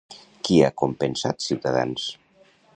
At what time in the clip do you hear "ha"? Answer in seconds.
0.67-0.71